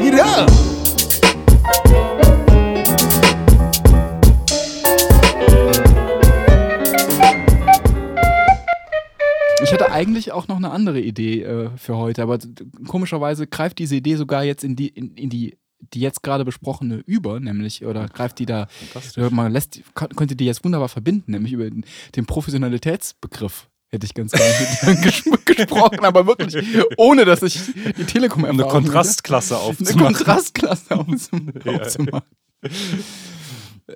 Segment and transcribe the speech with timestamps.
[0.00, 0.50] bag it up.
[9.62, 12.38] Ich hatte eigentlich auch noch eine andere Idee äh, für heute, aber
[12.88, 15.58] komischerweise greift diese Idee sogar jetzt in die, in, in die
[15.94, 18.68] die jetzt gerade besprochene über, nämlich, oder greift die da,
[19.30, 24.30] man lässt, könnte die jetzt wunderbar verbinden, nämlich über den, den Professionalitätsbegriff Hätte ich ganz
[24.30, 24.54] gerne
[24.86, 26.56] mit gesprochen, aber wirklich,
[26.96, 27.58] ohne dass ich
[27.96, 29.98] die Telekom Eine Kontrastklasse aufzumachen.
[30.06, 32.22] Eine Kontrastklasse aufzumachen.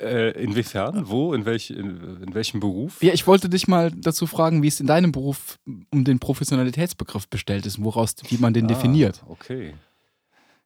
[0.00, 1.08] Äh, inwiefern?
[1.08, 1.34] Wo?
[1.34, 3.02] In, welch, in, in, welchem Beruf?
[3.02, 5.58] Ja, ich wollte dich mal dazu fragen, wie es in deinem Beruf
[5.90, 9.22] um den Professionalitätsbegriff bestellt ist, woraus, wie man den ah, definiert.
[9.28, 9.74] Okay.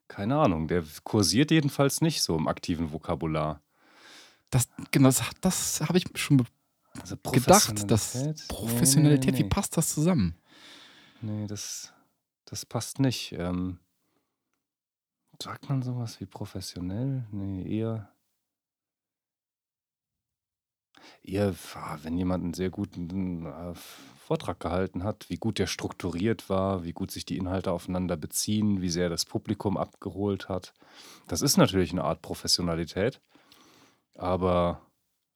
[0.08, 3.60] Keine Ahnung, der kursiert jedenfalls nicht so im aktiven Vokabular.
[4.50, 6.46] Das, genau, das, das habe ich schon
[7.00, 7.90] also gedacht.
[7.90, 9.44] Das Professionalität, nee, nee, nee.
[9.44, 10.34] wie passt das zusammen?
[11.20, 11.92] Nee, das,
[12.44, 13.32] das passt nicht.
[13.32, 13.78] Ähm,
[15.42, 17.26] sagt man sowas wie professionell?
[17.30, 18.08] Nee, eher.
[21.22, 26.48] Eher, ah, wenn jemand einen sehr guten äh, Vortrag gehalten hat, wie gut der strukturiert
[26.48, 30.74] war, wie gut sich die Inhalte aufeinander beziehen, wie sehr das Publikum abgeholt hat.
[31.28, 33.20] Das ist natürlich eine Art Professionalität,
[34.14, 34.85] aber.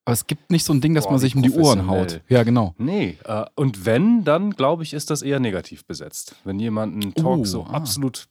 [0.05, 2.23] Aber es gibt nicht so ein Ding, dass boah, man sich um die Ohren haut.
[2.29, 2.75] Ja, genau.
[2.79, 6.37] Nee, äh, und wenn, dann glaube ich, ist das eher negativ besetzt.
[6.45, 7.75] Wenn jemand einen Talk oh, so ah.
[7.75, 8.29] absolut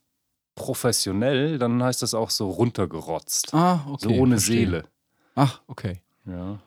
[0.56, 3.54] professionell, dann heißt das auch so runtergerotzt.
[3.54, 4.14] Ah, okay.
[4.14, 4.58] So ohne verstehe.
[4.58, 4.84] Seele.
[5.36, 6.02] Ach, okay.
[6.26, 6.60] Ja.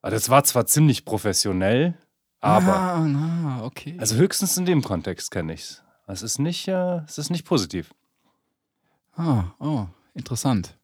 [0.00, 1.94] Aber das war zwar ziemlich professionell,
[2.40, 2.76] aber.
[2.76, 3.96] Ah, na, okay.
[3.98, 5.82] Also höchstens in dem Kontext kenne ich es.
[6.06, 7.94] Es ist nicht, äh, es ist nicht positiv.
[9.16, 10.76] Ah, oh, interessant.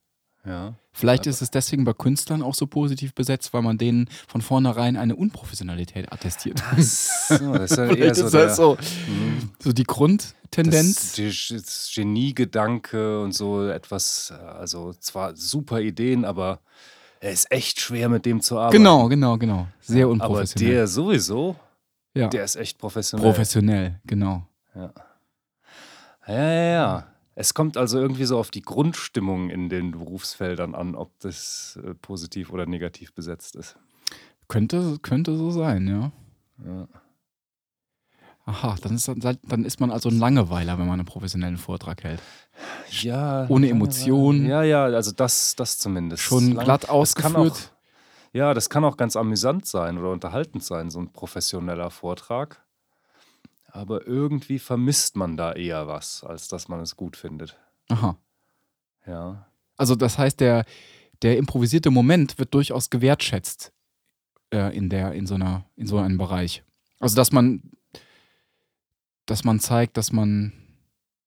[0.44, 0.74] Ja.
[0.92, 4.96] Vielleicht ist es deswegen bei Künstlern auch so positiv besetzt, weil man denen von vornherein
[4.96, 6.62] eine Unprofessionalität attestiert.
[6.78, 9.50] So, das ist ja eher so, der, so, mhm.
[9.58, 11.14] so, die Grundtendenz.
[11.16, 16.60] Das, das Geniegedanke und so etwas, also zwar super Ideen, aber
[17.20, 18.78] es ist echt schwer, mit dem zu arbeiten.
[18.78, 19.66] Genau, genau, genau.
[19.80, 20.70] Sehr unprofessionell.
[20.70, 21.56] Aber der sowieso,
[22.14, 22.28] ja.
[22.28, 23.28] der ist echt professionell.
[23.28, 24.46] Professionell, genau.
[24.74, 24.92] Ja.
[26.26, 27.06] Ja, ja, ja.
[27.34, 31.94] Es kommt also irgendwie so auf die Grundstimmung in den Berufsfeldern an, ob das äh,
[31.94, 33.76] positiv oder negativ besetzt ist.
[34.48, 36.12] Könnte, könnte so sein, ja.
[36.66, 36.88] Ja.
[38.46, 42.20] Aha, dann ist, dann ist man also ein Langeweiler, wenn man einen professionellen Vortrag hält.
[42.90, 43.46] Ja.
[43.48, 44.46] Ohne Emotionen.
[44.46, 46.22] Ja, ja, also das, das zumindest.
[46.22, 47.36] Schon Lang, glatt ausgeführt.
[47.36, 52.64] Auch, ja, das kann auch ganz amüsant sein oder unterhaltend sein, so ein professioneller Vortrag.
[53.72, 57.56] Aber irgendwie vermisst man da eher was, als dass man es gut findet.
[57.88, 58.16] Aha.
[59.06, 59.46] Ja.
[59.76, 60.64] Also das heißt, der,
[61.22, 63.72] der improvisierte Moment wird durchaus gewertschätzt
[64.52, 66.62] äh, in, der, in, so einer, in so einem Bereich.
[66.98, 67.62] Also dass man
[69.30, 70.52] dass man zeigt, dass man.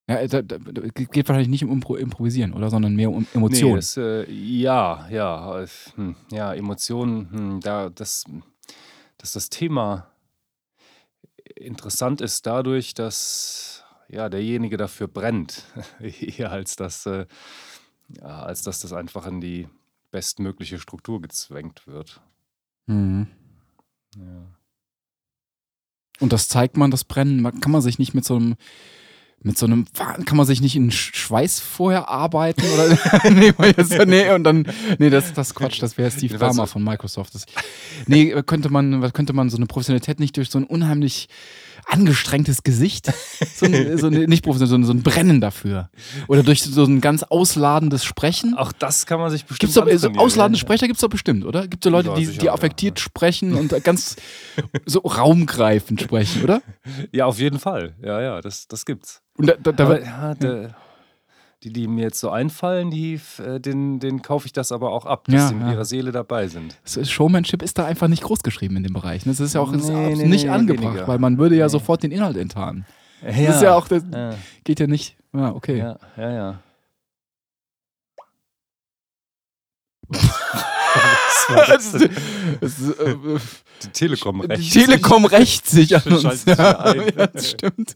[0.10, 2.70] Ja, da, da, geht wahrscheinlich nicht um Improvisieren, oder?
[2.70, 3.72] Sondern mehr um Emotionen.
[3.72, 5.66] Nee, das, äh, ja, ja.
[5.96, 8.26] Hm, ja, Emotionen, hm, da, das,
[9.18, 10.08] dass das Thema
[11.56, 15.64] interessant ist dadurch, dass ja, derjenige dafür brennt,
[16.00, 17.26] eher als dass, äh,
[18.10, 19.68] ja, als dass das einfach in die
[20.12, 22.22] bestmögliche Struktur gezwängt wird.
[22.86, 23.28] Mhm.
[24.16, 24.46] Ja.
[26.20, 27.60] Und das zeigt man, das Brennen.
[27.60, 28.56] Kann man sich nicht mit so einem,
[29.44, 32.64] mit so einem, kann man sich nicht in Schweiß vorher arbeiten?
[32.74, 32.98] Oder?
[33.30, 33.54] nee,
[34.06, 34.66] nee, und dann,
[35.00, 37.36] nee, das, das Quatsch, das wäre Steve Farmer von Microsoft.
[37.36, 37.46] Das,
[38.08, 41.28] nee, könnte man, könnte man so eine Professionalität nicht durch so ein unheimlich
[41.86, 43.12] angestrengtes Gesicht.
[43.56, 45.90] So ein, so ein, nicht professionell, sondern so ein Brennen dafür.
[46.28, 48.56] Oder durch so ein ganz ausladendes Sprechen.
[48.56, 51.46] Auch das kann man sich bestimmt gibt's doch, so Ausladende Sprecher gibt es doch bestimmt,
[51.46, 51.68] oder?
[51.68, 53.04] Gibt es so Leute, ja, die, die affektiert ja.
[53.04, 54.16] sprechen und ganz
[54.86, 56.62] so raumgreifend sprechen, oder?
[57.12, 57.96] Ja, auf jeden Fall.
[58.02, 59.22] Ja, ja, das, das gibt's.
[59.38, 60.76] Und da, da, da Aber, ja, der,
[61.64, 65.06] die, die mir jetzt so einfallen, die, äh, den, den kaufe ich das aber auch
[65.06, 65.74] ab, dass ja, sie mit ja.
[65.74, 66.78] ihrer Seele dabei sind.
[66.86, 69.24] Showmanship ist da einfach nicht groß geschrieben in dem Bereich.
[69.24, 71.08] Das ist ja auch nee, nee, nicht nee, angebracht, weniger.
[71.08, 72.86] weil man würde ja sofort den Inhalt enttarnen.
[73.22, 74.04] Ja, das ist ja auch, das
[74.66, 75.16] geht ja nicht.
[75.34, 75.78] Ja, okay.
[75.78, 76.60] Ja, ja, ja.
[81.68, 82.10] das ist,
[82.62, 83.16] das ist, äh,
[83.84, 86.46] die Telekom rächt Die Telekom rächt sich an uns.
[86.46, 87.96] Ja, ja, das stimmt.